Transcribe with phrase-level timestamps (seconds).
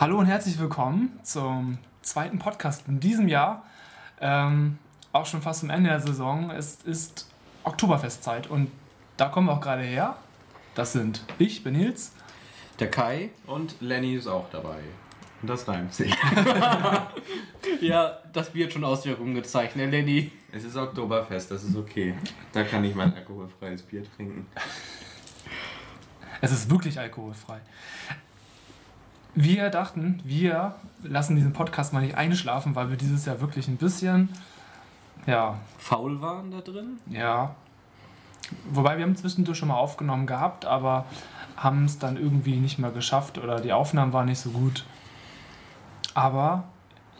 [0.00, 3.66] Hallo und herzlich willkommen zum zweiten Podcast in diesem Jahr.
[4.18, 4.78] Ähm,
[5.12, 6.50] auch schon fast zum Ende der Saison.
[6.50, 7.28] Es ist
[7.64, 8.70] Oktoberfestzeit und
[9.18, 10.16] da kommen wir auch gerade her.
[10.74, 12.12] Das sind ich, bin Nils.
[12.78, 13.28] Der Kai.
[13.46, 14.78] Und Lenny ist auch dabei.
[15.42, 16.16] Und das reimt sich.
[17.82, 20.32] ja, das Bier hat schon Auswirkungen gezeigt, ne Lenny?
[20.50, 22.14] Es ist Oktoberfest, das ist okay.
[22.54, 24.46] Da kann ich mein alkoholfreies Bier trinken.
[26.40, 27.60] Es ist wirklich alkoholfrei.
[29.34, 33.76] Wir dachten, wir lassen diesen Podcast mal nicht einschlafen, weil wir dieses Jahr wirklich ein
[33.76, 34.28] bisschen,
[35.26, 35.58] ja.
[35.78, 36.98] Faul waren da drin?
[37.08, 37.54] Ja.
[38.70, 41.04] Wobei wir haben zwischendurch schon mal aufgenommen gehabt, aber
[41.56, 44.86] haben es dann irgendwie nicht mehr geschafft oder die Aufnahmen waren nicht so gut.
[46.14, 46.64] Aber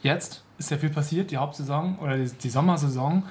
[0.02, 3.24] jetzt ist ja viel passiert, die Hauptsaison oder die, die Sommersaison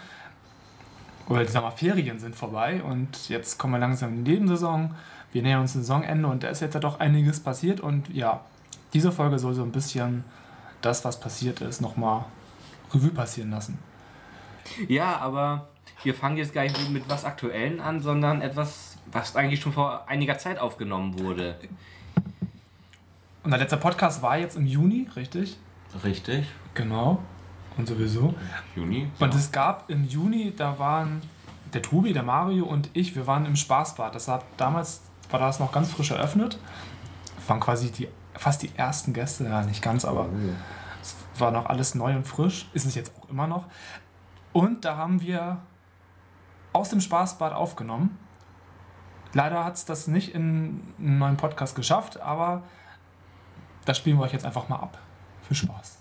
[1.27, 4.95] oder die Sommerferien sind vorbei und jetzt kommen wir langsam in die Nebensaison.
[5.31, 8.41] Wir nähern uns dem Saisonende und da ist jetzt ja doch einiges passiert und ja,
[8.93, 10.23] diese Folge soll so ein bisschen
[10.81, 12.25] das, was passiert ist, nochmal
[12.93, 13.77] Revue passieren lassen.
[14.87, 15.69] Ja, aber
[16.03, 20.07] wir fangen jetzt gar nicht mit was Aktuellen an, sondern etwas, was eigentlich schon vor
[20.07, 21.55] einiger Zeit aufgenommen wurde.
[23.43, 25.57] Unser letzter Podcast war jetzt im Juni, richtig?
[26.03, 26.45] Richtig.
[26.73, 27.21] Genau.
[27.77, 28.35] Und sowieso.
[28.75, 29.09] Juni.
[29.19, 31.21] Und es gab im Juni, da waren
[31.73, 34.13] der Tobi, der Mario und ich, wir waren im Spaßbad.
[34.13, 36.59] Das hat, damals war das noch ganz frisch eröffnet.
[37.47, 40.49] Waren quasi die, fast die ersten Gäste, ja nicht ganz, aber oh.
[41.01, 42.69] es war noch alles neu und frisch.
[42.73, 43.65] Ist es jetzt auch immer noch.
[44.53, 45.59] Und da haben wir
[46.73, 48.17] aus dem Spaßbad aufgenommen.
[49.33, 52.63] Leider hat es das nicht in einen neuen Podcast geschafft, aber
[53.85, 54.97] das spielen wir euch jetzt einfach mal ab.
[55.47, 55.99] Viel Spaß.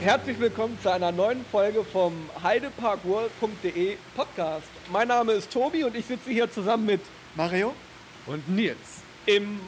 [0.00, 2.12] Herzlich willkommen zu einer neuen Folge vom
[2.42, 4.68] heideparkworld.de Podcast.
[4.92, 7.00] Mein Name ist Tobi und ich sitze hier zusammen mit
[7.34, 7.74] Mario
[8.26, 8.76] und Nils
[9.26, 9.60] im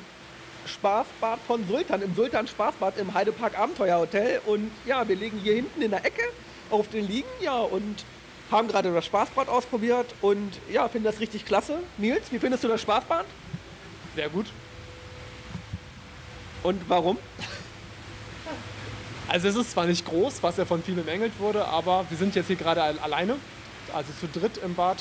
[0.66, 4.40] Spaßbad von Sultan, im Sultan Spaßbad im Heidepark Abenteuerhotel.
[4.46, 6.22] Und ja, wir liegen hier hinten in der Ecke
[6.70, 8.04] auf den Liegen, ja, und
[8.50, 11.78] haben gerade das Spaßbad ausprobiert und ja, finden das richtig klasse.
[11.96, 13.26] Nils, wie findest du das Spaßbad?
[14.14, 14.46] Sehr gut.
[16.62, 17.18] Und warum?
[19.28, 22.34] Also es ist zwar nicht groß, was ja von vielen bemängelt wurde, aber wir sind
[22.34, 23.36] jetzt hier gerade alleine,
[23.92, 24.96] also zu dritt im Bad.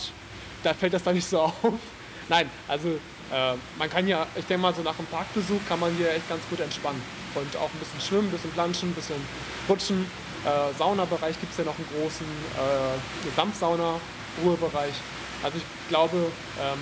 [0.63, 1.79] Da fällt das dann nicht so auf.
[2.29, 2.89] Nein, also
[3.31, 6.27] äh, man kann ja, ich denke mal, so nach dem Parkbesuch kann man hier echt
[6.29, 7.01] ganz gut entspannen.
[7.35, 9.21] Und auch ein bisschen schwimmen, ein bisschen planschen, ein bisschen
[9.69, 10.05] rutschen.
[10.45, 14.93] Äh, Saunabereich gibt es ja noch einen großen äh, Dampfsauna-Ruhebereich.
[15.43, 16.79] Also ich glaube, ähm,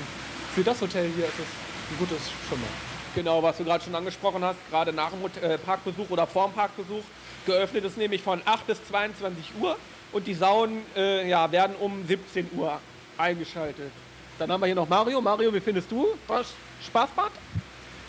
[0.54, 2.68] für das Hotel hier ist es ein gutes Schwimmer.
[3.14, 6.54] Genau, was du gerade schon angesprochen hast, gerade nach dem äh, Parkbesuch oder vor dem
[6.54, 7.04] Parkbesuch.
[7.46, 9.78] Geöffnet ist nämlich von 8 bis 22 Uhr
[10.12, 12.80] und die Saunen äh, ja, werden um 17 Uhr
[13.18, 13.92] eingeschaltet.
[14.38, 15.22] Dann haben wir hier noch Mario.
[15.22, 16.48] Mario, wie findest du das
[16.86, 17.32] Spaßbad?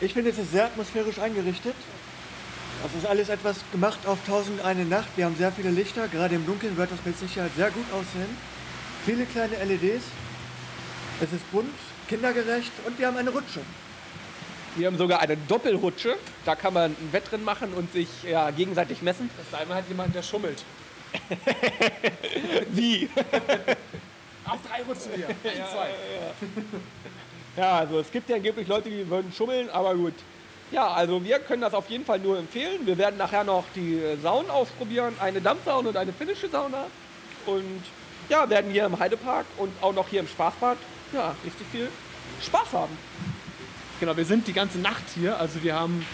[0.01, 1.75] Ich finde, es ist sehr atmosphärisch eingerichtet.
[2.83, 5.09] Das ist alles etwas gemacht auf 1001 Nacht.
[5.17, 6.09] Wir haben sehr viele Lichter.
[6.09, 8.37] Gerade im Dunkeln wird das mit Sicherheit sehr gut aussehen.
[9.05, 10.05] Viele kleine LEDs.
[11.21, 11.71] Es ist bunt,
[12.09, 13.61] kindergerecht und wir haben eine Rutsche.
[14.77, 16.17] Wir haben sogar eine Doppelrutsche.
[16.45, 19.31] Da kann man ein Wettrennen machen und sich ja, gegenseitig messen.
[19.39, 20.63] Das ist einmal halt jemand, der schummelt.
[22.71, 23.09] Wie?
[24.49, 25.29] Auf drei rutschen wir.
[25.29, 25.89] Ein, ja, zwei.
[27.57, 30.15] Ja, ja, also es gibt ja angeblich Leute, die würden schummeln, aber gut.
[30.71, 32.87] Ja, also wir können das auf jeden Fall nur empfehlen.
[32.87, 35.15] Wir werden nachher noch die Saunen ausprobieren.
[35.21, 36.87] Eine Dampfsauna und eine finnische Sauna.
[37.47, 37.83] Und
[38.29, 40.77] ja, werden hier im Heidepark und auch noch hier im Spaßbad
[41.13, 41.89] ja, richtig viel
[42.43, 42.99] Spaß haben.
[44.01, 45.39] Genau, wir sind die ganze Nacht hier.
[45.39, 46.05] Also wir haben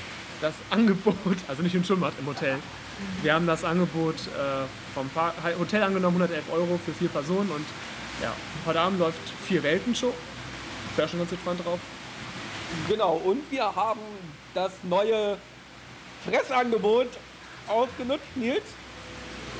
[0.40, 1.17] das Angebot,
[1.49, 2.58] also nicht im Schwimmbad, im Hotel.
[3.23, 7.50] Wir haben das Angebot äh, vom Park, Hotel angenommen, 111 Euro für vier Personen.
[7.50, 7.64] Und
[8.20, 8.32] ja,
[8.67, 10.12] heute Abend läuft vier Welten-Show.
[10.91, 11.79] Ich wäre schon ganz gespannt drauf.
[12.88, 14.00] Genau, und wir haben
[14.55, 15.38] das neue
[16.25, 17.09] Fressangebot
[17.69, 18.62] ausgenutzt, Nils.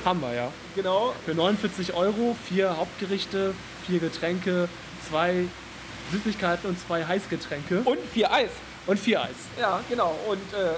[0.05, 0.51] Haben wir, ja.
[0.75, 1.13] Genau.
[1.25, 3.53] Für 49 Euro, vier Hauptgerichte,
[3.87, 4.67] vier Getränke,
[5.09, 5.45] zwei
[6.11, 7.81] Süßigkeiten und zwei Heißgetränke.
[7.85, 8.49] Und vier Eis.
[8.85, 9.35] Und vier Eis.
[9.59, 10.15] Ja, genau.
[10.27, 10.73] Und äh,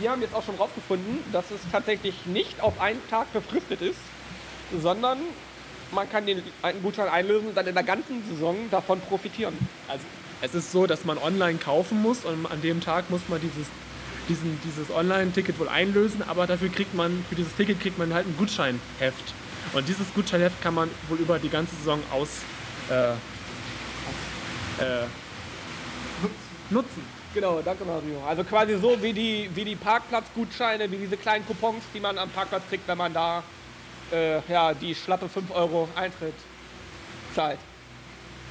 [0.00, 3.98] wir haben jetzt auch schon rausgefunden, dass es tatsächlich nicht auf einen Tag befristet ist,
[4.82, 5.18] sondern
[5.94, 9.56] man kann den einen Gutschein einlösen und dann in der ganzen Saison davon profitieren.
[9.88, 10.04] Also
[10.42, 13.66] es ist so, dass man online kaufen muss und an dem Tag muss man dieses,
[14.28, 18.26] diesen, dieses Online-Ticket wohl einlösen, aber dafür kriegt man, für dieses Ticket kriegt man halt
[18.26, 19.34] ein Gutscheinheft.
[19.72, 22.28] Und dieses Gutscheinheft kann man wohl über die ganze Saison aus
[22.90, 23.12] äh,
[24.82, 25.06] äh,
[26.70, 27.02] nutzen.
[27.32, 28.22] Genau, danke Mario.
[28.28, 32.30] Also quasi so wie die, wie die Parkplatzgutscheine, wie diese kleinen Coupons, die man am
[32.30, 33.42] Parkplatz kriegt, wenn man da
[34.12, 36.34] äh, ja, die schlappe 5 Euro Eintritt
[37.34, 37.58] zahlt.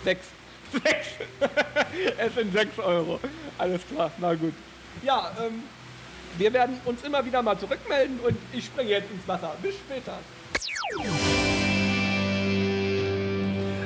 [0.04, 0.28] 6.
[2.18, 3.20] es sind 6 Euro.
[3.58, 4.54] Alles klar, na gut.
[5.04, 5.64] Ja, ähm,
[6.38, 9.56] wir werden uns immer wieder mal zurückmelden und ich springe jetzt ins Wasser.
[9.62, 10.18] Bis später.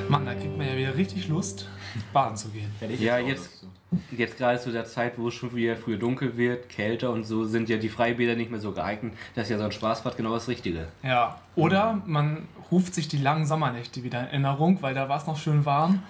[0.08, 1.66] Mann, da kriegt man ja wieder richtig Lust,
[2.12, 2.72] baden zu gehen.
[2.98, 3.64] Ja, jetzt-.
[4.10, 7.44] Jetzt gerade zu der Zeit, wo es schon wieder früher dunkel wird, kälter und so,
[7.46, 9.14] sind ja die Freibäder nicht mehr so geeignet.
[9.34, 10.88] Das ist ja so ein Spaßbad genau das Richtige.
[11.02, 15.26] Ja, oder man ruft sich die langen Sommernächte wieder in Erinnerung, weil da war es
[15.26, 16.02] noch schön warm.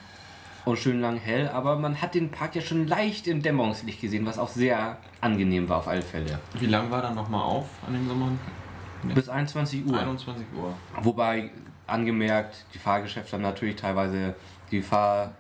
[0.65, 4.27] Und schön lang hell, aber man hat den Park ja schon leicht im Dämmerungslicht gesehen,
[4.27, 6.41] was auch sehr angenehm war auf alle Fälle.
[6.59, 8.33] Wie lang war dann nochmal auf an dem Sommer?
[9.15, 9.99] Bis 21 Uhr.
[9.99, 10.75] 21 Uhr.
[11.01, 11.51] Wobei,
[11.87, 14.35] angemerkt, die Fahrgeschäfte haben natürlich teilweise
[14.71, 15.33] die Fahr...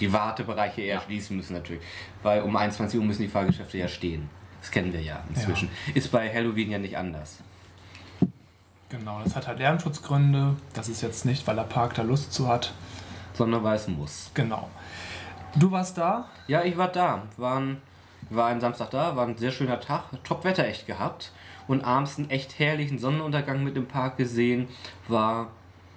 [0.00, 1.00] die Wartebereiche eher Ja.
[1.00, 1.82] schließen müssen natürlich.
[2.22, 4.28] Weil um 21 Uhr müssen die Fahrgeschäfte ja stehen.
[4.60, 5.68] Das kennen wir ja inzwischen.
[5.94, 7.38] Ist bei Halloween ja nicht anders.
[8.88, 10.56] Genau, das hat halt Lärmschutzgründe.
[10.74, 12.72] Das ist jetzt nicht, weil der Park da Lust zu hat.
[13.34, 14.30] Sondern weil es muss.
[14.34, 14.70] Genau.
[15.56, 16.28] Du warst da?
[16.46, 17.22] Ja, ich war da.
[17.36, 17.82] War ein,
[18.30, 20.04] war ein Samstag da, war ein sehr schöner Tag.
[20.24, 21.32] Top-Wetter echt gehabt.
[21.68, 24.68] Und abends einen echt herrlichen Sonnenuntergang mit dem Park gesehen.
[25.08, 25.48] War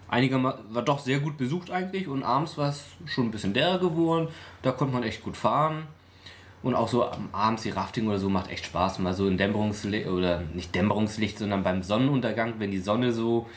[0.10, 2.08] einigermaßen, war doch sehr gut besucht eigentlich.
[2.08, 4.28] Und abends war es schon ein bisschen derer geworden.
[4.62, 5.88] Da konnte man echt gut fahren.
[6.62, 9.00] Und auch so am abends die Rafting oder so macht echt Spaß.
[9.00, 13.48] Mal so in Dämmerungslicht, oder nicht Dämmerungslicht, sondern beim Sonnenuntergang, wenn die Sonne so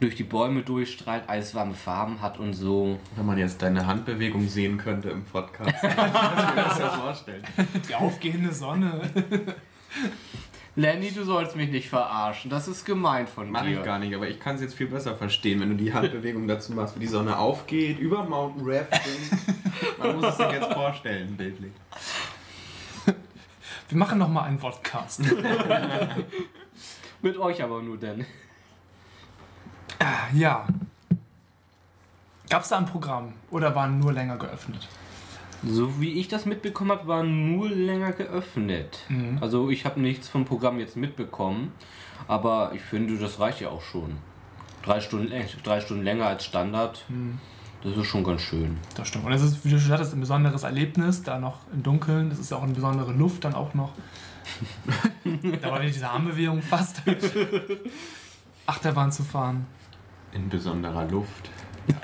[0.00, 2.98] durch die Bäume durchstrahlt, alles warme Farben hat und so.
[3.16, 7.42] Wenn man jetzt deine Handbewegung sehen könnte im Podcast, kann ich mir das ja vorstellen.
[7.88, 9.00] Die aufgehende Sonne.
[10.74, 12.50] Lenny, du sollst mich nicht verarschen.
[12.50, 13.78] Das ist gemein von Mach dir.
[13.78, 16.48] ich gar nicht, aber ich kann es jetzt viel besser verstehen, wenn du die Handbewegung
[16.48, 19.38] dazu machst, wie die Sonne aufgeht, über Mountain Rafting.
[19.98, 21.72] Man muss es sich jetzt vorstellen, bildlich.
[23.04, 25.20] Wir machen noch mal einen Podcast.
[27.20, 28.24] Mit euch aber nur denn.
[30.32, 30.66] ja.
[32.48, 34.88] Gab es da ein Programm oder waren nur länger geöffnet?
[35.64, 38.98] So wie ich das mitbekommen habe, war nur länger geöffnet.
[39.08, 39.38] Mhm.
[39.40, 41.72] Also ich habe nichts vom Programm jetzt mitbekommen,
[42.26, 44.16] aber ich finde, das reicht ja auch schon.
[44.82, 45.32] Drei Stunden,
[45.62, 47.04] drei Stunden länger als Standard,
[47.84, 48.78] das ist schon ganz schön.
[48.96, 49.24] Das stimmt.
[49.24, 52.30] Und es ist, wie du schon sagtest, ein besonderes Erlebnis, da noch im Dunkeln.
[52.30, 53.92] Das ist ja auch eine besondere Luft dann auch noch.
[55.24, 57.02] da war wieder diese Armbewegung fast.
[58.66, 59.66] Achterbahn zu fahren.
[60.32, 61.50] In besonderer Luft.
[61.88, 61.96] Ja,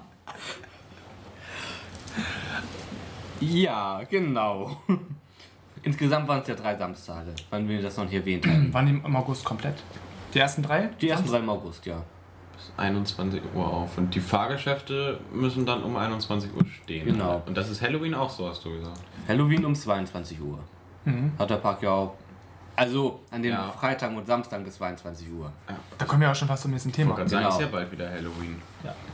[4.08, 4.76] genau.
[5.82, 8.72] Insgesamt waren es ja drei Samstage, wann wir das noch nicht erwähnt haben.
[8.74, 9.76] Waren die im August komplett?
[10.34, 10.88] Die ersten drei?
[11.00, 12.02] Die ersten drei im August, ja.
[12.56, 13.96] Bis 21 Uhr auf.
[13.96, 17.04] Und die Fahrgeschäfte müssen dann um 21 Uhr stehen.
[17.06, 17.42] Genau.
[17.46, 19.00] Und das ist Halloween auch so, hast du gesagt.
[19.28, 20.58] Halloween um 22 Uhr.
[21.04, 21.32] Mhm.
[21.38, 22.14] Hat der Park ja auch.
[22.74, 23.70] Also an den Ja.
[23.70, 25.50] Freitagen und Samstagen bis 22 Uhr.
[25.96, 27.14] Da kommen wir auch schon fast zum nächsten Thema.
[27.16, 27.48] sagen, Genau.
[27.48, 28.60] ist ja bald wieder Halloween.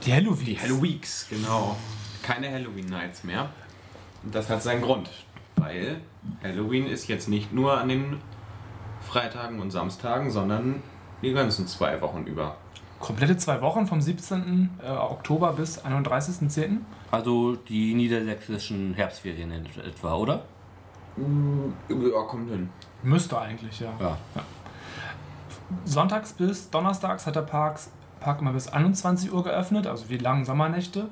[0.05, 0.46] Die Halloween.
[0.46, 1.76] Die Halloweeks, genau.
[2.23, 3.51] Keine Halloween Nights mehr.
[4.31, 5.10] Das hat seinen Grund.
[5.56, 6.00] Weil
[6.43, 8.19] Halloween ist jetzt nicht nur an den
[9.00, 10.82] Freitagen und Samstagen, sondern
[11.22, 12.56] die ganzen zwei Wochen über.
[12.98, 14.70] Komplette zwei Wochen vom 17.
[14.82, 16.79] äh, Oktober bis 31.10.
[17.10, 20.43] Also die niedersächsischen Herbstferien in etwa, oder?
[21.17, 22.70] Ja, kommt hin.
[23.02, 23.93] Müsste eigentlich, ja.
[24.00, 24.17] Ja.
[25.84, 27.81] Sonntags bis Donnerstags hat der Park,
[28.20, 31.08] Park immer bis 21 Uhr geöffnet, also die langen Sommernächte.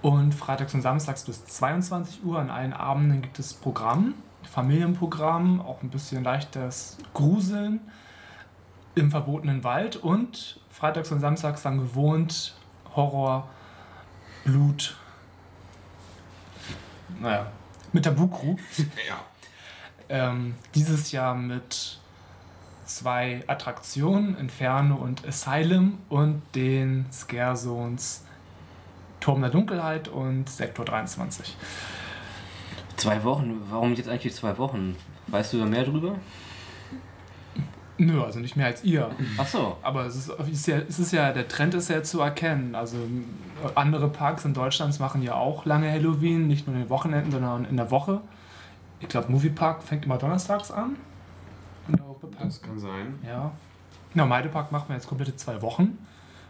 [0.00, 4.14] Und freitags und samstags bis 22 Uhr an allen Abenden gibt es Programm,
[4.48, 7.80] Familienprogramm, auch ein bisschen leichtes Gruseln
[8.94, 12.54] im verbotenen Wald und freitags und samstags dann gewohnt
[12.94, 13.48] Horror,
[14.44, 14.96] Blut.
[17.20, 17.50] Naja,
[17.92, 18.56] mit der Bukru.
[19.08, 19.20] Ja.
[20.10, 21.98] Ähm, dieses Jahr mit
[22.86, 28.24] zwei Attraktionen, Inferno und Asylum und den Scare Zones
[29.20, 31.56] Turm der Dunkelheit und Sektor 23.
[32.96, 33.62] Zwei Wochen?
[33.70, 34.96] Warum jetzt eigentlich zwei Wochen?
[35.28, 36.16] Weißt du da mehr drüber?
[37.98, 39.10] Nö, also nicht mehr als ihr.
[39.36, 39.76] Ach so.
[39.82, 42.76] Aber es ist, es ist, ja, es ist ja, der Trend ist ja zu erkennen.
[42.76, 42.96] Also
[43.74, 47.64] andere Parks in Deutschland machen ja auch lange Halloween, nicht nur in den Wochenenden, sondern
[47.64, 48.20] in der Woche.
[49.00, 50.96] Ich glaube, Moviepark fängt immer donnerstags an.
[51.88, 53.18] Und der Europapark Das kann sein.
[53.26, 53.50] Ja.
[54.14, 55.98] Na, Meidepark machen wir jetzt komplette zwei Wochen.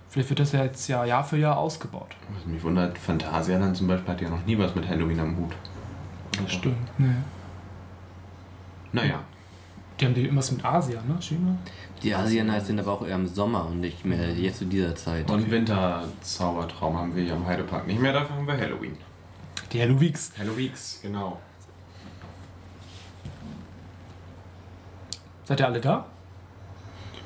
[0.09, 2.17] Vielleicht wird das ja jetzt ja Jahr für Jahr ausgebaut.
[2.35, 5.53] Was mich wundert, Phantasialand zum Beispiel hat ja noch nie was mit Halloween am Hut.
[6.43, 6.77] Das stimmt.
[6.99, 7.09] Nee.
[8.93, 9.21] Naja.
[10.01, 11.21] Die haben die irgendwas mit Asien, ne?
[11.21, 11.57] China?
[12.03, 14.95] Die Asian Nights sind aber auch eher im Sommer und nicht mehr jetzt zu dieser
[14.95, 15.29] Zeit.
[15.29, 18.97] Und Winterzaubertraum haben wir hier am Heidepark nicht mehr, dafür haben wir Halloween.
[19.73, 20.33] Die Halloweeks.
[20.39, 21.39] Halloweeks, genau.
[25.45, 26.07] Seid ihr alle da?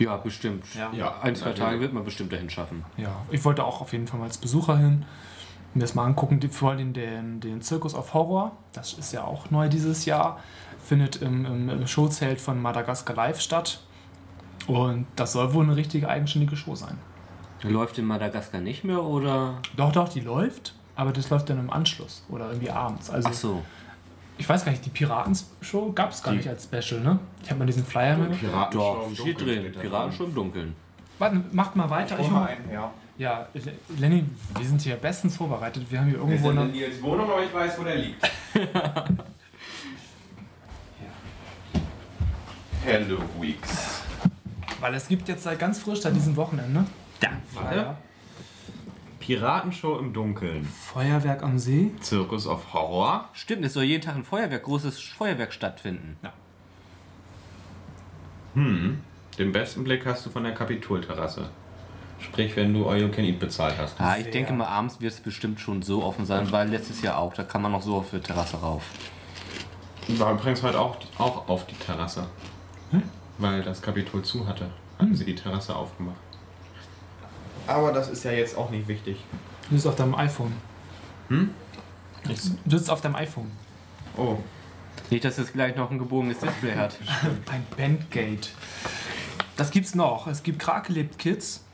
[0.03, 0.65] Ja, bestimmt.
[0.75, 0.91] Ja.
[0.93, 1.53] Ja, Ein, zwei.
[1.53, 2.85] Tage wird man bestimmt dahin schaffen.
[2.97, 5.05] Ja, ich wollte auch auf jeden Fall mal als Besucher hin.
[5.75, 8.53] Mir das mal angucken, vor allem den, den Zirkus of Horror.
[8.73, 10.39] Das ist ja auch neu dieses Jahr.
[10.85, 13.81] Findet im, im, im Showzelt von Madagaskar Live statt.
[14.67, 16.99] Und das soll wohl eine richtige eigenständige Show sein.
[17.63, 19.59] Läuft in Madagaskar nicht mehr oder?
[19.77, 23.09] Doch, doch, die läuft, aber das läuft dann im Anschluss oder irgendwie abends.
[23.09, 23.63] Also Ach so.
[24.39, 27.19] Ich weiß gar nicht, die Piratenshow gab es gar Die- nicht als Special, ne?
[27.43, 28.27] Ich habe mal diesen Flyer mir.
[28.29, 29.73] Piraten Doch, steht drin.
[29.73, 30.75] Piraten schon im Dunkeln.
[31.19, 32.19] Warte, macht mal weiter.
[32.19, 32.91] Ich Hol mal einen her.
[33.19, 33.47] ja,
[33.99, 34.25] Lenny,
[34.57, 35.85] wir sind hier bestens vorbereitet.
[35.91, 36.69] Wir haben hier Wir irgendwo sind eine.
[36.71, 38.31] in Nils Wohnung, aber ich weiß, wo der liegt.
[42.85, 44.03] Hello Weeks.
[44.81, 46.85] Weil es gibt jetzt seit ganz frisch seit diesem Wochenende
[47.21, 47.29] Da.
[47.53, 47.97] Flyer.
[49.23, 50.64] Piratenshow im Dunkeln.
[50.64, 51.93] Feuerwerk am See.
[52.00, 53.29] Zirkus of Horror.
[53.33, 56.17] Stimmt, es soll jeden Tag ein Feuerwerk, großes Feuerwerk stattfinden.
[58.55, 59.00] Hm.
[59.38, 61.50] Den besten Blick hast du von der Kapitolterrasse.
[62.19, 64.00] Sprich, wenn du All You Can Eat bezahlt hast.
[64.00, 64.33] Ah, ich Sehr.
[64.33, 67.45] denke mal, abends wird es bestimmt schon so offen sein, weil letztes Jahr auch, da
[67.45, 68.85] kann man noch so auf die Terrasse rauf.
[70.09, 72.26] War übrigens heute auch, auch auf die Terrasse.
[73.38, 74.69] Weil das Kapitol zu hatte.
[74.99, 76.17] Hatten sie die Terrasse aufgemacht.
[77.66, 79.19] Aber das ist ja jetzt auch nicht wichtig.
[79.69, 80.52] Du sitzt auf deinem iPhone.
[81.28, 81.50] Hm?
[82.64, 83.50] Du sitzt auf deinem iPhone.
[84.16, 84.37] Oh.
[85.11, 86.99] Nicht, dass es gleich noch ein gebogenes Display hat.
[87.50, 88.50] Ein Bandgate.
[89.57, 90.26] Das gibt's noch.
[90.26, 91.64] Es gibt Krake lebt Kids.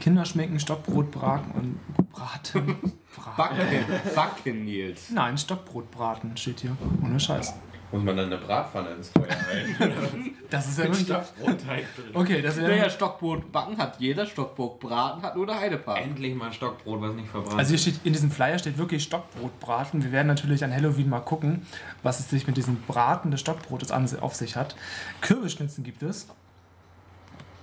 [0.00, 2.94] Kinder schmecken Stockbrotbraten und Braten.
[3.14, 3.36] Braten.
[3.36, 5.10] Backen, Backen, Nils.
[5.10, 6.76] Nein, Stockbrotbraten steht hier.
[7.02, 7.54] Ohne Scheiß.
[7.92, 10.30] Muss man dann eine Bratpfanne ins Feuer halten?
[10.50, 11.08] Das ist ja wirklich.
[11.08, 12.04] Brotteig drin.
[12.12, 12.90] Okay, das Naja, wäre.
[12.90, 16.00] Stockbrot backen hat jeder, Stockbrot braten hat nur der Heidepark.
[16.00, 17.82] Endlich mal ein Stockbrot, was nicht verbrannt Also hier ist.
[17.82, 20.04] steht, in diesem Flyer steht wirklich Stockbrotbraten.
[20.04, 21.66] Wir werden natürlich an Halloween mal gucken,
[22.04, 24.76] was es sich mit diesem Braten des Stockbrotes an, auf sich hat.
[25.22, 26.28] Kürbisschnitzen gibt es.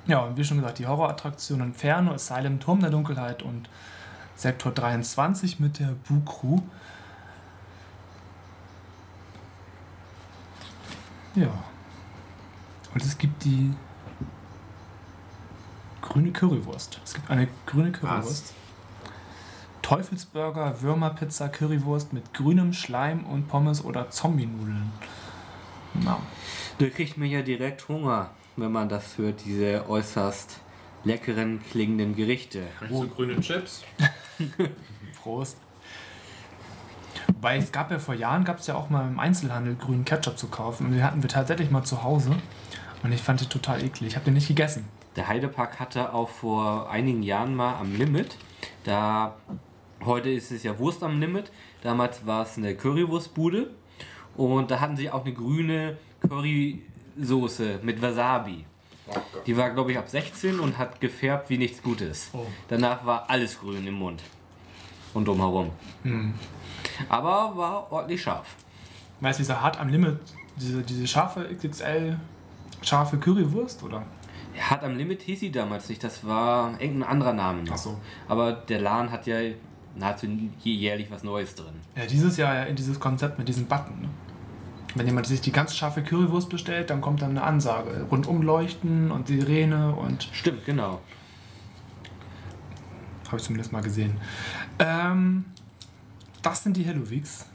[0.07, 3.69] Ja, und wie schon gesagt, die Horrorattraktion Inferno, Asylum, Turm der Dunkelheit und
[4.35, 6.57] Sektor 23 mit der Bu-Crew.
[11.35, 11.63] Ja.
[12.93, 13.73] Und es gibt die
[16.01, 16.99] grüne Currywurst.
[17.03, 18.53] Es gibt eine grüne Currywurst.
[19.81, 24.91] Teufelsburger, Würmerpizza, Currywurst mit grünem Schleim und Pommes oder Zombie-Nudeln.
[25.93, 26.19] Na,
[26.77, 30.59] Da kriegt man ja direkt Hunger, wenn man das hört, diese äußerst
[31.03, 32.67] leckeren klingenden Gerichte.
[32.89, 33.83] So grüne Chips.
[35.21, 35.57] Prost.
[37.41, 40.37] Wobei es gab ja vor Jahren, gab es ja auch mal im Einzelhandel grünen Ketchup
[40.37, 40.85] zu kaufen.
[40.85, 42.35] Und den hatten wir tatsächlich mal zu Hause.
[43.01, 44.09] Und ich fand den total eklig.
[44.09, 44.87] Ich habe den nicht gegessen.
[45.15, 48.37] Der Heidepark hatte auch vor einigen Jahren mal am Limit,
[48.83, 49.35] da
[50.05, 53.71] heute ist es ja Wurst am Limit, damals war es eine Currywurstbude
[54.37, 58.65] und da hatten sie auch eine grüne Currysoße mit Wasabi.
[59.47, 62.29] Die war, glaube ich, ab 16 und hat gefärbt wie nichts Gutes.
[62.33, 62.45] Oh.
[62.69, 64.21] Danach war alles grün im Mund
[65.13, 65.71] und drumherum.
[67.09, 68.55] Aber war ordentlich scharf.
[69.19, 70.19] Weißt du, dieser hart am Limit,
[70.57, 72.17] diese, diese scharfe XXL
[72.81, 74.03] scharfe Currywurst, oder?
[74.59, 77.73] Hat am Limit hieß sie damals nicht, das war irgendein anderer Name noch.
[77.73, 77.99] Ach so.
[78.27, 79.37] Aber der Laden hat ja
[79.95, 80.27] nahezu
[80.59, 81.73] jährlich was Neues drin.
[81.95, 84.01] Ja, dieses Jahr ja in dieses Konzept mit diesem Button.
[84.01, 84.09] Ne?
[84.95, 88.05] Wenn jemand sich die ganz scharfe Currywurst bestellt, dann kommt dann eine Ansage.
[88.11, 90.99] Rundum leuchten und Sirene und Stimmt, genau.
[93.27, 94.17] Habe ich zumindest mal gesehen.
[94.79, 95.45] Ähm,
[96.41, 97.45] das sind die Halloweeks.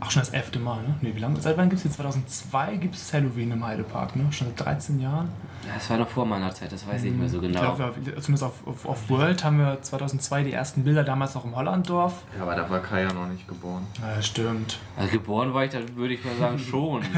[0.00, 0.94] Auch schon das elfte Mal, ne?
[1.02, 1.38] Ne, wie lange?
[1.40, 1.96] Seit wann gibt es jetzt?
[1.96, 4.32] 2002 gibt es Halloween im Heidepark, ne?
[4.32, 5.28] Schon seit 13 Jahren.
[5.74, 7.60] Das war noch vor meiner Zeit, das weiß ich nicht mehr so Ich genau.
[7.76, 11.44] glaube, wir- zumindest auf, auf, auf World haben wir 2002 die ersten Bilder, damals noch
[11.44, 12.22] im Hollanddorf.
[12.34, 13.86] Ja, aber da war Kai ja noch nicht geboren.
[14.00, 14.78] Ja, stimmt.
[14.96, 17.02] Also geboren war ich, da würde ich mal sagen, schon.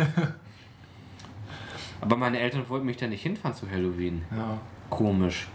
[2.00, 4.22] Aber meine Eltern wollten mich da nicht hinfahren zu Halloween.
[4.36, 4.58] Ja.
[4.90, 5.46] Komisch.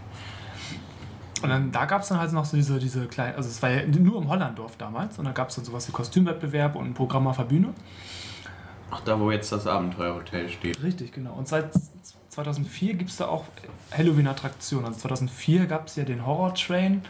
[1.42, 3.70] Und dann, da gab es dann halt noch so diese, diese kleinen, also es war
[3.70, 6.94] ja nur im Hollanddorf damals und da gab es dann sowas wie Kostümwettbewerb und ein
[6.94, 7.74] Programm auf der Bühne.
[8.90, 10.82] Ach, da wo jetzt das Abenteuerhotel steht.
[10.82, 11.34] Richtig, genau.
[11.34, 11.72] Und seit
[12.30, 13.44] 2004 gibt es da auch
[13.96, 14.86] Halloween-Attraktionen.
[14.86, 17.02] Also 2004 gab es ja den Horror Train.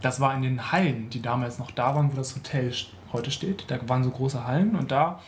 [0.00, 2.72] Das war in den Hallen, die damals noch da waren, wo das Hotel
[3.12, 3.64] heute steht.
[3.68, 5.20] Da waren so große Hallen und da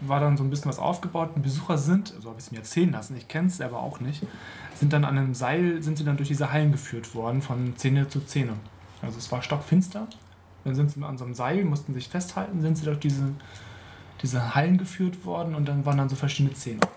[0.00, 1.30] war dann so ein bisschen was aufgebaut.
[1.34, 4.00] Und Besucher sind, so habe ich es mir erzählen lassen, ich kenne es selber auch
[4.00, 4.26] nicht,
[4.74, 8.08] sind dann an einem Seil, sind sie dann durch diese Hallen geführt worden, von Szene
[8.08, 8.54] zu Szene.
[9.02, 10.06] Also es war stockfinster.
[10.64, 13.32] Dann sind sie an so einem Seil, mussten sich festhalten, sind sie durch diese,
[14.22, 16.54] diese Hallen geführt worden und dann waren dann so verschiedene.
[16.54, 16.95] Aha.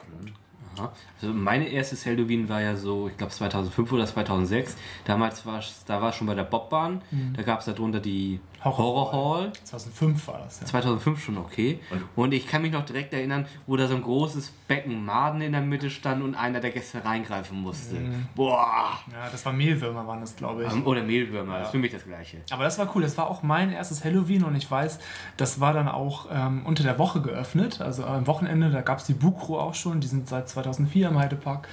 [1.21, 4.77] Also meine erstes Halloween war ja so, ich glaube 2005 oder 2006.
[5.05, 7.01] Damals war es, da war schon bei der Bobbahn.
[7.35, 9.53] Da gab es darunter die Horror Horror Hall.
[9.63, 10.65] 2005 war das, ja.
[10.65, 11.79] 2005 schon okay.
[12.15, 15.53] Und ich kann mich noch direkt erinnern, wo da so ein großes Becken Maden in
[15.53, 17.95] der Mitte stand und einer der Gäste reingreifen musste.
[18.35, 18.99] Boah!
[19.11, 20.71] Ja, das war Mehlwürmer, waren das, glaube ich.
[20.71, 22.37] Ähm, Oder Mehlwürmer, das ist für mich das gleiche.
[22.51, 23.01] Aber das war cool.
[23.01, 24.99] Das war auch mein erstes Halloween und ich weiß,
[25.37, 27.81] das war dann auch ähm, unter der Woche geöffnet.
[27.81, 30.01] Also am Wochenende, da gab es die Bukro auch schon.
[30.01, 31.67] Die sind seit 2004 im Heidepark.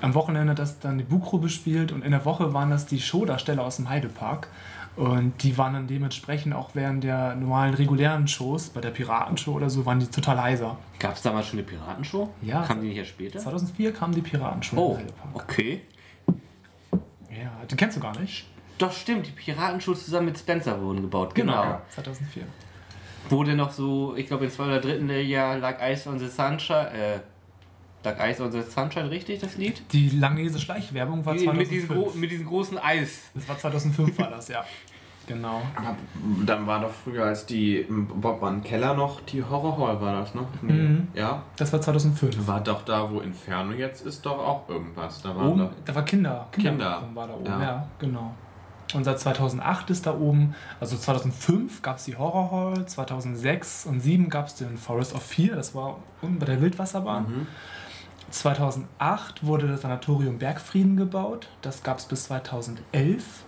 [0.00, 3.62] Am Wochenende das dann die Bukro bespielt und in der Woche waren das die Showdarsteller
[3.62, 4.48] aus dem Heidepark.
[4.96, 9.70] Und die waren dann dementsprechend auch während der normalen regulären Shows, bei der Piratenshow oder
[9.70, 10.78] so, waren die total heiser.
[10.98, 12.28] Gab es damals schon eine Piratenshow?
[12.42, 12.62] Ja.
[12.62, 13.38] Kam die nicht erst später?
[13.38, 14.98] 2004 kam die Piratenshow Oh,
[15.34, 15.82] okay.
[17.30, 18.46] Ja, den kennst du gar nicht.
[18.78, 21.34] Doch, stimmt, die Piratenshow zusammen mit Spencer wurden gebaut.
[21.34, 21.62] Genau.
[21.62, 22.42] Ja, 2004.
[23.28, 26.90] Wurde noch so, ich glaube, im zweiten oder dritten Jahr Like Ice on the Sunshine,
[26.90, 27.20] äh,
[28.04, 29.82] Like Ice on the Sunshine, richtig, das Lied?
[29.92, 31.68] Die Langnese Schleichwerbung war mit, 2005.
[31.68, 33.20] diesem gro- mit diesem großen Eis.
[33.34, 34.64] das war 2005 war das, ja.
[35.26, 35.62] Genau.
[36.44, 40.34] Dann war doch früher als die im Bobbahn Keller noch die Horror Hall, war das,
[40.34, 40.44] ne?
[40.62, 40.72] Nee.
[40.72, 41.08] Mhm.
[41.14, 41.42] Ja.
[41.56, 42.48] Das war 2005.
[42.48, 45.22] War doch da, wo Inferno jetzt ist, doch auch irgendwas.
[45.22, 46.48] Da waren Oben, da war Kinder.
[46.50, 46.70] Kinder.
[46.70, 47.60] Kinderprogramm war da oben, ja.
[47.62, 47.88] Ja.
[48.00, 48.34] genau.
[48.92, 54.00] Und seit 2008 ist da oben, also 2005 gab es die Horror Hall, 2006 und
[54.00, 57.22] 2007 gab es den Forest of Fear, das war unten bei der Wildwasserbahn.
[57.22, 57.46] Mhm.
[58.30, 63.44] 2008 wurde das Sanatorium Bergfrieden gebaut, das gab es bis 2011.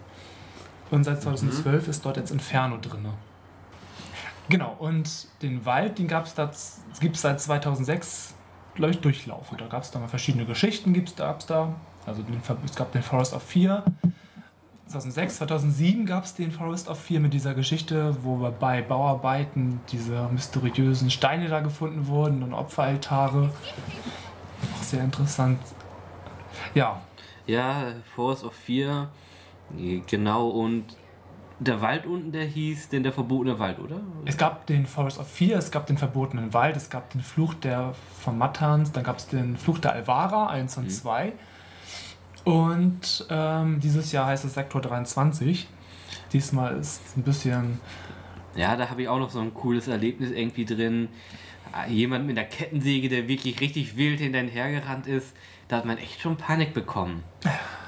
[0.90, 3.06] Und seit 2012 ist dort jetzt Inferno drin.
[4.48, 8.34] Genau, und den Wald, den gab es gibt es seit 2006,
[8.74, 9.60] glaube ich, durchlaufend.
[9.60, 11.74] Da gab es da mal verschiedene Geschichten, gibt's da, gab's da.
[12.04, 13.84] Also den, es gab den Forest of Fear.
[14.88, 19.80] 2006, 2007 gab es den Forest of Fear mit dieser Geschichte, wo wir bei Bauarbeiten
[19.90, 23.50] diese mysteriösen Steine da gefunden wurden und Opferaltare.
[24.92, 25.58] Sehr interessant.
[26.74, 27.00] Ja,
[27.46, 29.08] Ja, Force of Fear,
[30.06, 30.84] genau, und
[31.60, 34.00] der Wald unten, der hieß denn der verbotene Wald, oder?
[34.26, 37.54] es gab den Forest of Fear, es gab den verbotenen Wald, es gab den Fluch
[37.54, 41.32] der von Mattans, dann gab es den Fluch der Alvara 1 und 2.
[42.44, 45.68] Und ähm, dieses Jahr heißt es Sektor 23.
[46.34, 47.80] Diesmal ist ein bisschen
[48.56, 51.08] Ja, da habe ich auch noch so ein cooles Erlebnis irgendwie drin.
[51.72, 55.34] Ah, Jemand mit einer Kettensäge, der wirklich richtig wild hinter hergerannt ist,
[55.68, 57.22] da hat man echt schon Panik bekommen.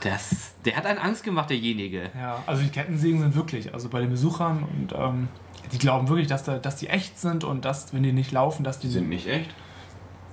[0.01, 2.11] Das, der hat einen Angst gemacht, derjenige.
[2.18, 5.29] Ja, also die Kettensägen sind wirklich, also bei den Besuchern und ähm,
[5.73, 8.64] die glauben wirklich, dass, da, dass die echt sind und dass, wenn die nicht laufen,
[8.64, 9.51] dass die Die sind nicht echt?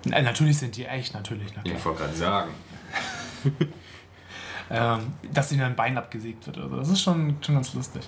[0.09, 1.75] Äh, natürlich sind die echt, natürlich, na klar.
[1.75, 2.51] Ich wollte gerade sagen.
[4.73, 6.57] Ähm, dass ihnen ein Bein abgesägt wird.
[6.57, 8.03] Also das ist schon, schon ganz lustig.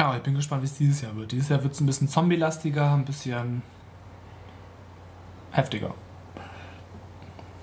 [0.00, 1.30] Ja, aber ich bin gespannt, wie es dieses Jahr wird.
[1.30, 3.60] Dieses Jahr wird es ein bisschen zombie-lastiger, ein bisschen
[5.50, 5.92] heftiger.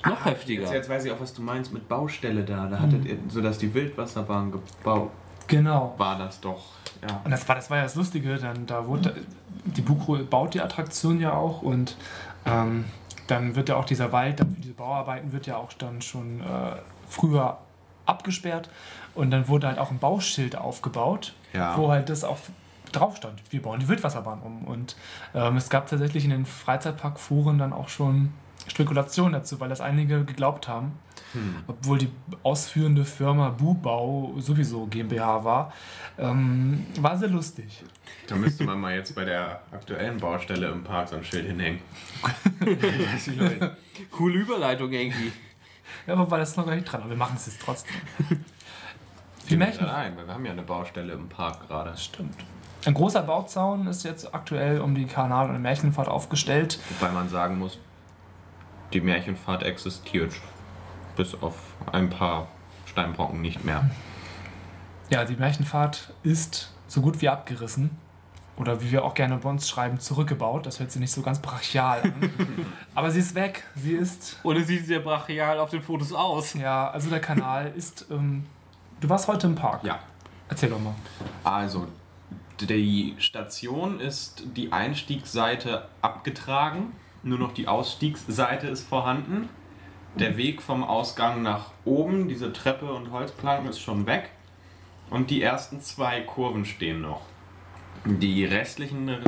[0.06, 0.62] Noch heftiger.
[0.62, 2.68] Jetzt, jetzt weiß ich auch, was du meinst mit Baustelle da.
[2.68, 5.10] Da hattet ihr, so dass die Wildwasserbahn gebaut
[5.48, 5.96] Genau.
[5.98, 6.64] war das doch.
[7.02, 7.22] Ja.
[7.24, 9.16] Und das war, das war ja das Lustige, dann da wurde
[9.66, 11.98] die Bukro baut die Attraktion ja auch und
[12.46, 12.86] ähm,
[13.26, 16.42] dann wird ja auch dieser Wald, dann für diese Bauarbeiten wird ja auch dann schon
[16.42, 16.44] äh,
[17.10, 17.58] früher
[18.06, 18.70] abgesperrt
[19.16, 21.78] und dann wurde halt auch ein Bauschild aufgebaut, Ja.
[21.78, 22.38] wo halt das auch
[22.92, 23.42] drauf stand.
[23.50, 24.96] Wir bauen die Wildwasserbahn um und
[25.34, 28.32] ähm, es gab tatsächlich in den Freizeitparkforen dann auch schon
[28.68, 30.92] Spekulationen dazu, weil das einige geglaubt haben,
[31.68, 32.10] obwohl die
[32.44, 35.74] ausführende Firma Bubau sowieso GmbH war.
[36.18, 37.84] Ähm, war sehr lustig.
[38.28, 41.80] Da müsste man mal jetzt bei der aktuellen Baustelle im Park so ein Schild hinhängen.
[44.12, 45.32] Coole Überleitung irgendwie.
[46.06, 47.96] Ja, aber war das noch gar nicht dran, aber wir machen es jetzt trotzdem.
[49.56, 49.80] Märchen.
[49.80, 51.96] gerade ein, weil wir haben ja eine Baustelle im Park gerade.
[51.98, 52.36] Stimmt.
[52.86, 56.80] Ein großer Bauzaun ist jetzt aktuell um die Kanal- und Märchenfahrt aufgestellt.
[57.00, 57.80] Wobei man sagen muss,
[58.94, 60.34] die Märchenfahrt existiert.
[61.16, 61.56] Bis auf
[61.92, 62.48] ein paar
[62.86, 63.90] Steinbrocken nicht mehr.
[65.10, 67.92] Ja, die Märchenfahrt ist so gut wie abgerissen.
[68.58, 70.66] Oder wie wir auch gerne bei uns schreiben, zurückgebaut.
[70.66, 72.32] Das hört sich nicht so ganz brachial an.
[72.96, 73.64] Aber sie ist weg.
[73.76, 76.56] Sie ist, es sieht sehr brachial auf den Fotos aus.
[76.56, 78.08] ja, also der Kanal ist.
[78.10, 78.46] Ähm,
[79.02, 79.84] du warst heute im Park.
[79.84, 80.00] Ja.
[80.50, 80.96] Erzähl doch mal.
[81.44, 81.88] Also,
[82.60, 86.94] die Station ist die Einstiegsseite abgetragen.
[87.24, 89.50] Nur noch die Ausstiegsseite ist vorhanden.
[90.16, 94.32] Der Weg vom Ausgang nach oben, diese Treppe und Holzplanken, ist schon weg.
[95.10, 97.22] Und die ersten zwei Kurven stehen noch.
[98.06, 99.20] Die restlichen äh,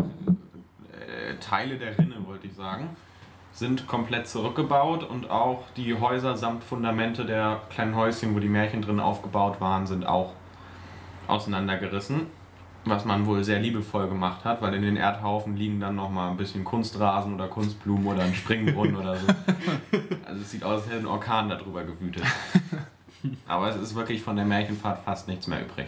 [1.39, 2.95] Teile der Rinne, wollte ich sagen,
[3.60, 8.82] sind komplett zurückgebaut und auch die Häuser samt Fundamente der kleinen Häuschen, wo die Märchen
[8.82, 10.32] drin aufgebaut waren, sind auch
[11.28, 12.28] auseinandergerissen.
[12.86, 16.38] was man wohl sehr liebevoll gemacht hat, weil in den Erdhaufen liegen dann nochmal ein
[16.38, 19.28] bisschen Kunstrasen oder Kunstblumen oder ein Springbrunnen oder so.
[20.26, 22.24] Also es sieht aus, als hätte ein Orkan darüber gewütet.
[23.48, 25.88] Aber es ist wirklich von der Märchenfahrt fast nichts mehr übrig.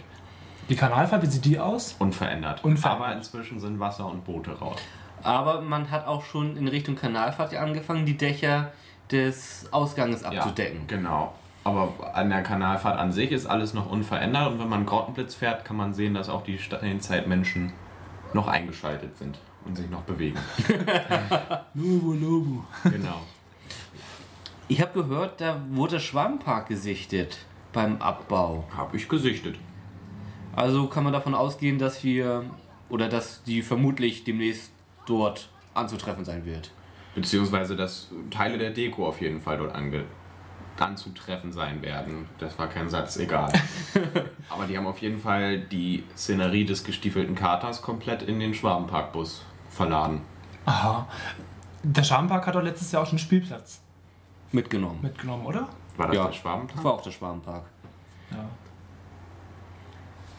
[0.70, 1.96] Die Kanalfahrt, wie sieht die aus?
[1.98, 2.64] Unverändert.
[2.64, 3.08] Unverändert.
[3.08, 4.78] Aber inzwischen sind Wasser und Boote raus.
[5.24, 8.72] Aber man hat auch schon in Richtung Kanalfahrt angefangen, die Dächer
[9.12, 10.88] des Ausganges abzudecken.
[10.88, 11.34] genau.
[11.64, 15.64] Aber an der Kanalfahrt an sich ist alles noch unverändert und wenn man Grottenblitz fährt,
[15.64, 17.72] kann man sehen, dass auch die Steinzeitmenschen
[18.34, 20.40] noch eingeschaltet sind und sich noch bewegen.
[21.76, 22.66] Lobo, Lobo.
[22.84, 23.22] Genau.
[24.68, 27.38] Ich habe gehört, da wurde Schwammpark gesichtet
[27.74, 28.64] beim Abbau.
[28.76, 29.58] Habe ich gesichtet.
[30.56, 32.46] Also kann man davon ausgehen, dass wir
[32.90, 34.72] oder dass die vermutlich demnächst
[35.06, 36.72] dort anzutreffen sein wird.
[37.16, 40.06] Beziehungsweise, dass Teile der Deko auf jeden Fall dort ange
[40.80, 42.28] anzutreffen sein werden.
[42.40, 43.52] Das war kein Satz, egal.
[44.50, 49.44] Aber die haben auf jeden Fall die Szenerie des gestiefelten Katers komplett in den Schwabenparkbus
[49.70, 50.22] verladen.
[50.66, 51.08] Aha.
[51.84, 53.82] Der Schwabenpark hat doch letztes Jahr auch schon einen Spielplatz
[54.52, 55.00] Mitgenommen.
[55.02, 55.68] mitgenommen, oder?
[55.98, 56.22] War das Ja.
[56.24, 56.84] der Das Schwabenpark?
[56.84, 57.66] war auch der Schwabenpark.
[58.32, 58.46] Ja.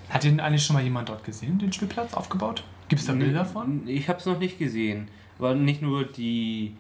[0.09, 2.65] Hat den eigentlich schon mal jemand dort gesehen, den Spielplatz aufgebaut?
[2.93, 3.89] Gibt es da Bilder von?
[3.89, 5.09] Ich habe es noch nicht gesehen.
[5.39, 6.77] Aber nicht nur die,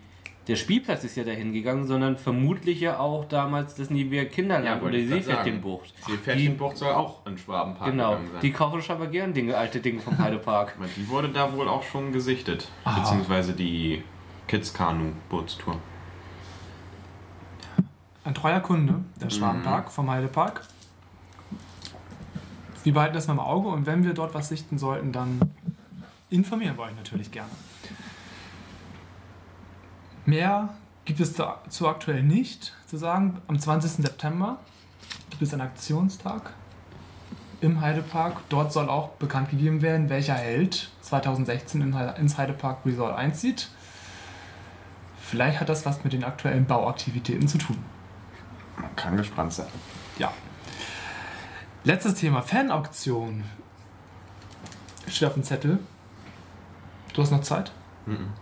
[0.46, 4.98] der Spielplatz ist ja dahin gegangen, sondern vermutlich ja auch damals das Nivea Kinderland wollte
[4.98, 5.06] oder die.
[5.06, 5.94] Seepferdchenbucht.
[6.06, 8.28] Seepferdchenbucht soll auch in Schwabenpark Genau, sein.
[8.42, 10.76] die kaufen schon aber gern Dinge, alte Dinge vom Heidepark.
[10.98, 12.68] Die wurde da wohl auch schon gesichtet.
[12.84, 13.00] Aha.
[13.00, 14.02] Beziehungsweise die
[14.48, 15.78] Kids Kanu Bootstour.
[18.24, 20.60] Ein treuer Kunde, der Schwabenpark vom Heidepark.
[22.84, 25.40] Wir behalten das mal im Auge und wenn wir dort was sichten sollten, dann
[26.32, 27.50] informieren wir euch natürlich gerne.
[30.24, 30.70] Mehr
[31.04, 33.40] gibt es dazu aktuell nicht zu sagen.
[33.48, 33.90] Am 20.
[34.04, 34.58] September
[35.30, 36.52] gibt es einen Aktionstag
[37.60, 38.40] im Heidepark.
[38.48, 43.68] Dort soll auch bekannt gegeben werden, welcher Held 2016 in Heide- ins Heidepark Resort einzieht.
[45.20, 47.78] Vielleicht hat das was mit den aktuellen Bauaktivitäten zu tun.
[48.76, 49.66] Man kann gespannt sein.
[50.18, 50.32] Ja.
[51.84, 53.44] Letztes Thema, Fanauktion.
[55.08, 55.78] Steht auf dem Zettel.
[57.12, 57.72] Du hast noch Zeit?
[58.06, 58.32] Mhm.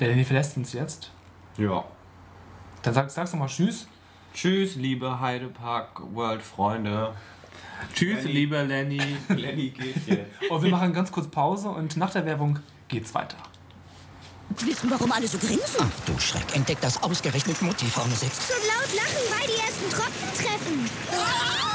[0.00, 1.10] Der Lenny verlässt uns jetzt.
[1.56, 1.84] Ja.
[2.82, 3.86] Dann sag, sagst du mal Tschüss.
[4.34, 7.14] Tschüss, liebe Heidepark World Freunde.
[7.94, 8.32] Tschüss, Lenny.
[8.32, 9.16] lieber Lenny.
[9.28, 10.50] Lenny geht jetzt.
[10.50, 13.36] Und wir machen ganz kurz Pause und nach der Werbung geht's weiter.
[14.58, 15.80] Wissen, warum alle so grinsen?
[15.80, 18.48] Ach du Schreck, entdeckt, dass ausgerechnet Mutti vorne sitzt.
[18.48, 20.90] So laut lachen, weil die ersten Tropfen treffen.
[21.10, 21.73] Soll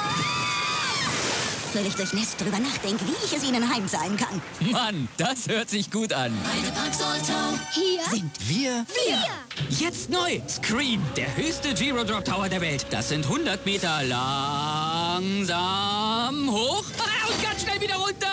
[1.75, 4.41] ich durchnässt drüber nachdenken, wie ich es ihnen heimzahlen kann?
[4.71, 6.31] Mann, das hört sich gut an.
[7.71, 8.85] Hier Sind wir?
[9.07, 9.17] wir.
[9.69, 10.39] Jetzt neu!
[10.47, 12.85] Scream, der höchste Giro Drop Tower der Welt.
[12.89, 15.57] Das sind 100 Meter langsam
[16.51, 18.27] hoch ah, und ganz schnell wieder runter.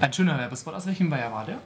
[0.00, 0.74] Ein schöner Werbespot.
[0.74, 1.58] Aus welchem Jahr war der?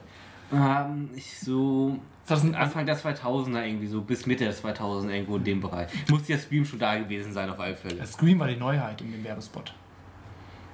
[0.53, 2.57] ähm, ich so 2001.
[2.65, 5.89] Anfang der 2000er irgendwie so, bis Mitte der 2000 irgendwo in dem Bereich.
[6.09, 8.05] Muss der Stream schon da gewesen sein auf alle Fälle.
[8.05, 9.73] Scream war die Neuheit in dem Werbespot.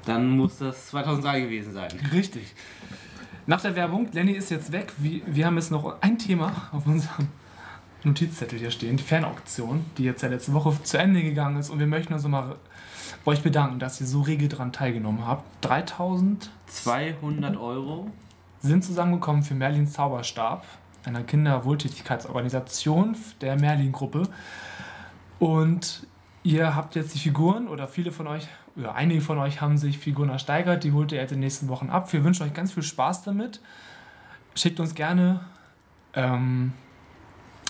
[0.06, 1.89] Dann muss das 2003 gewesen sein.
[2.12, 2.54] Richtig.
[3.46, 4.94] Nach der Werbung, Lenny ist jetzt weg.
[4.98, 7.28] Wir, haben jetzt noch ein Thema auf unserem
[8.04, 11.70] Notizzettel hier stehen, die Fanauktion, die jetzt ja letzte Woche zu Ende gegangen ist.
[11.70, 12.56] Und wir möchten uns nochmal
[13.26, 15.44] bei euch bedanken, dass ihr so rege daran teilgenommen habt.
[15.62, 18.10] 3000 200 Euro.
[18.62, 20.66] sind zusammengekommen für Merlins Zauberstab,
[21.06, 24.24] einer Kinderwohltätigkeitsorganisation der Merlin-Gruppe.
[25.39, 26.08] Und
[26.44, 29.98] ihr habt jetzt die Figuren oder viele von euch, oder einige von euch haben sich
[29.98, 32.12] Figuren ersteigert, die holt ihr jetzt in den nächsten Wochen ab.
[32.12, 33.60] Wir wünschen euch ganz viel Spaß damit.
[34.56, 35.42] Schickt uns gerne
[36.14, 36.74] ähm,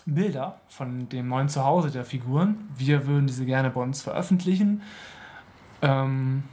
[0.06, 2.70] Bilder von dem neuen Zuhause der Figuren.
[2.78, 4.82] Wir würden diese gerne bei uns veröffentlichen.
[5.82, 6.44] Ähm,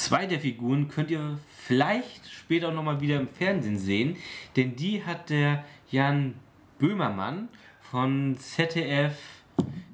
[0.00, 4.16] Zwei der Figuren könnt ihr vielleicht später nochmal wieder im Fernsehen sehen,
[4.56, 6.36] denn die hat der Jan
[6.78, 7.50] Böhmermann
[7.80, 9.39] von ZDF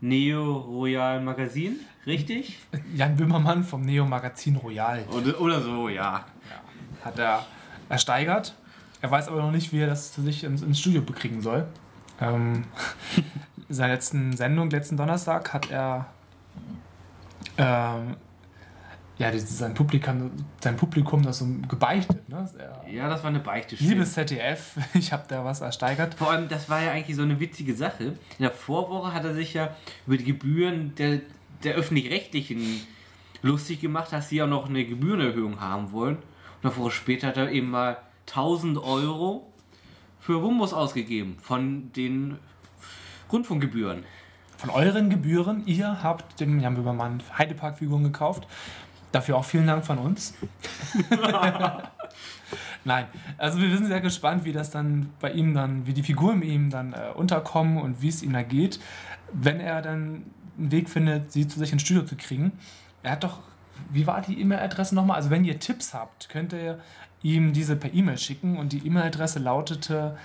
[0.00, 2.59] Neo Royal Magazin, richtig?
[2.94, 5.05] Jan Böhmermann vom Neo Magazin Royal.
[5.11, 6.24] Oder, oder so, ja.
[7.05, 7.44] hat er
[7.88, 8.55] ersteigert.
[9.00, 11.66] Er weiß aber noch nicht, wie er das zu sich ins, ins Studio bekriegen soll.
[12.20, 12.64] Ähm,
[13.68, 16.07] in seiner letzten Sendung, letzten Donnerstag, hat er
[17.59, 18.16] ähm,
[19.18, 22.29] ja, sein, Publikum, sein Publikum das so gebeichtet.
[22.29, 22.48] Ne?
[22.90, 23.76] Ja, das war eine Beichte.
[23.76, 26.14] Liebes ZDF, ich habe da was ersteigert.
[26.14, 28.05] Vor allem, das war ja eigentlich so eine witzige Sache.
[28.05, 29.74] In der Vorwoche hat er sich ja
[30.07, 31.20] über die Gebühren der,
[31.64, 32.87] der öffentlich-rechtlichen
[33.42, 36.16] lustig gemacht, dass sie ja noch eine Gebührenerhöhung haben wollen.
[36.62, 37.96] Und eine Woche später hat er eben mal
[38.29, 39.50] 1000 Euro
[40.20, 42.38] für Wumbus ausgegeben von den
[43.33, 44.05] Rundfunkgebühren.
[44.59, 48.48] Von euren Gebühren, ihr habt dem Jan Böhmermann Heidepark-Figuren gekauft.
[49.12, 50.35] Dafür auch vielen Dank von uns.
[52.85, 56.42] Nein, also wir sind sehr gespannt, wie das dann bei ihm dann, wie die Figuren
[56.42, 58.79] ihm dann äh, unterkommen und wie es ihm da geht,
[59.33, 60.25] wenn er dann
[60.57, 62.53] einen Weg findet, sie zu sich ins Studio zu kriegen.
[63.03, 63.40] Er hat doch,
[63.90, 65.16] wie war die E-Mail-Adresse nochmal?
[65.16, 66.79] Also wenn ihr Tipps habt, könnt ihr
[67.23, 70.16] ihm diese per E-Mail schicken und die E-Mail-Adresse lautete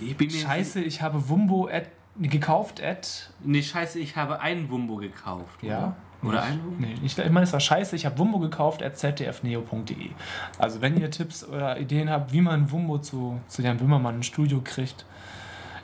[0.00, 1.86] Ich, Scheiße, ich habe Wumbo at,
[2.18, 5.62] gekauft at Nee, scheiße, ich habe einen Wumbo gekauft.
[5.62, 5.96] Ja.
[6.26, 6.76] Oder, Wumbo?
[6.78, 10.10] Nee, ich, ich meine, es war scheiße, ich habe Wumbo gekauft at zdfneo.de.
[10.58, 14.26] Also wenn ihr Tipps oder Ideen habt, wie man Wumbo zu, zu Jan Böhmermann ins
[14.26, 15.04] Studio kriegt,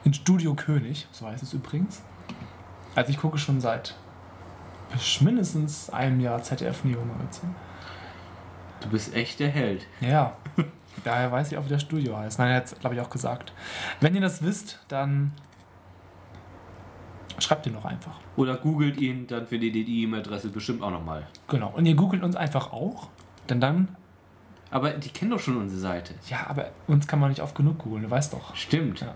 [0.05, 2.03] in Studio König, so heißt es übrigens.
[2.95, 3.95] Also ich gucke schon seit
[5.21, 7.55] mindestens einem Jahr ZDF Neo Magazin.
[8.81, 9.87] Du bist echt der Held.
[10.01, 10.37] Ja,
[11.05, 12.39] daher weiß ich auch, wie das Studio heißt.
[12.39, 13.53] Nein, er hat es, glaube ich, auch gesagt.
[14.01, 15.33] Wenn ihr das wisst, dann
[17.41, 18.19] schreibt ihr noch einfach.
[18.37, 21.27] Oder googelt ihn, dann findet ihr die E-Mail-Adresse bestimmt auch nochmal.
[21.49, 21.73] Genau.
[21.77, 23.09] Und ihr googelt uns einfach auch,
[23.49, 23.89] denn dann
[24.71, 26.15] Aber die kennen doch schon unsere Seite.
[26.29, 28.55] Ja, aber uns kann man nicht oft genug googeln, du weißt doch.
[28.55, 29.01] Stimmt.
[29.01, 29.15] Ja.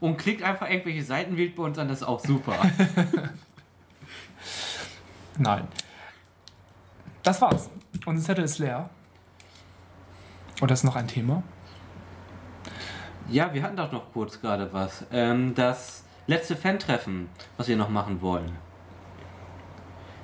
[0.00, 2.54] Und klickt einfach irgendwelche Seiten wählt bei uns an, das ist auch super.
[5.38, 5.66] Nein.
[7.22, 7.68] Das war's.
[8.06, 8.88] Unser Zettel ist leer.
[10.60, 11.42] Und das ist noch ein Thema.
[13.28, 15.04] ja, wir hatten doch noch kurz gerade was.
[15.12, 18.52] Ähm, das letzte Fan-Treffen, was wir noch machen wollen.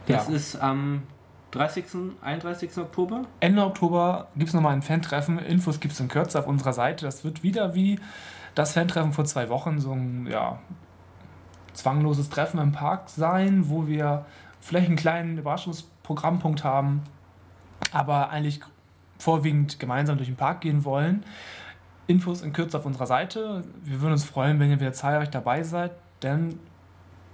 [0.07, 0.35] Das Ja.
[0.35, 1.03] ist am
[1.51, 1.85] 30.,
[2.21, 2.79] 31.
[2.79, 3.23] Oktober.
[3.41, 5.39] Ende Oktober gibt es nochmal ein Fan-Treffen.
[5.39, 7.05] Infos gibt es in Kürze auf unserer Seite.
[7.07, 7.99] Das wird wieder wie
[8.55, 10.59] das Fan-Treffen vor zwei Wochen so ein ja,
[11.73, 14.27] zwangloses Treffen im Park sein, wo wir
[14.61, 17.03] vielleicht einen kleinen Überraschungsprogrammpunkt haben,
[17.93, 18.61] aber eigentlich
[19.19, 21.25] vorwiegend gemeinsam durch den Park gehen wollen.
[22.07, 23.65] Infos in Kürze auf unserer Seite.
[23.83, 26.59] Wir würden uns freuen, wenn ihr wieder zahlreich dabei seid, denn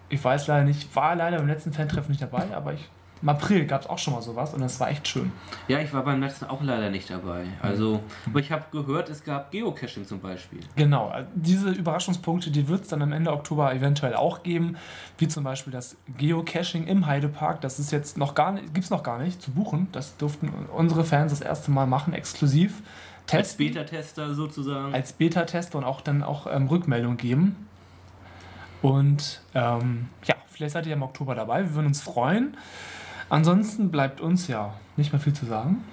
[0.08, 2.88] ich weiß leider nicht, ich war leider beim letzten Fan-Treffen nicht dabei, aber ich,
[3.22, 5.30] im April gab es auch schon mal sowas und das war echt schön.
[5.68, 7.44] Ja, ich war beim letzten auch leider nicht dabei.
[7.60, 10.60] Also, aber ich habe gehört, es gab Geocaching zum Beispiel.
[10.74, 14.76] Genau, also diese Überraschungspunkte, die wird es dann am Ende Oktober eventuell auch geben,
[15.18, 17.60] wie zum Beispiel das Geocaching im Heidepark.
[17.60, 19.88] Das ist jetzt noch gar nicht, gibt es noch gar nicht zu buchen.
[19.92, 22.82] Das durften unsere Fans das erste Mal machen, exklusiv.
[23.22, 24.92] Als Testen, Beta-Tester sozusagen.
[24.94, 27.68] als Beta-Tester und auch dann auch ähm, Rückmeldung geben.
[28.82, 31.62] Und ähm, ja, vielleicht seid ihr im Oktober dabei.
[31.62, 32.56] Wir würden uns freuen.
[33.28, 35.84] Ansonsten bleibt uns ja nicht mehr viel zu sagen.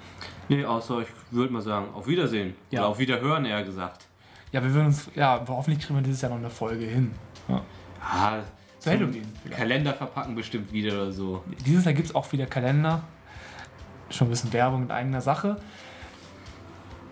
[0.48, 2.54] Nee, außer ich würde mal sagen, auf Wiedersehen.
[2.70, 2.80] Ja.
[2.80, 4.06] Oder auf Wiederhören eher gesagt.
[4.50, 7.12] Ja, wir würden uns, ja, hoffentlich kriegen wir dieses Jahr noch eine Folge hin.
[7.48, 7.60] Ja.
[8.02, 8.38] Ah,
[8.78, 9.26] Zu Halloween.
[9.50, 11.44] Kalender verpacken bestimmt wieder oder so.
[11.66, 13.02] Dieses Jahr gibt es auch wieder Kalender.
[14.10, 15.60] Schon ein bisschen Werbung in eigener Sache.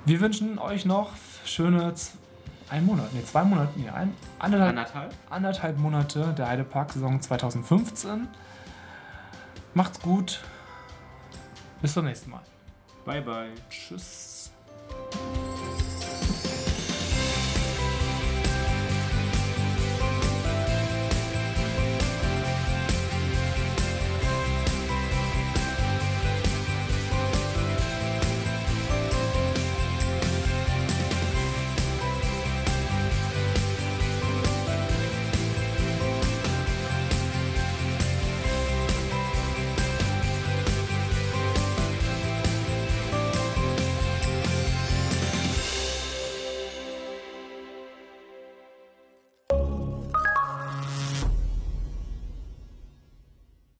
[0.06, 1.10] Wir wünschen euch noch
[1.44, 1.92] schöne
[2.68, 5.14] ein Monat, nee, zwei Monate, nee, ein, anderthalb, Anderthalb?
[5.30, 8.28] anderthalb Monate der Heidepark-Saison 2015.
[9.74, 10.40] Macht's gut.
[11.82, 12.42] Bis zum nächsten Mal.
[13.04, 13.50] Bye, bye.
[13.68, 14.45] Tschüss.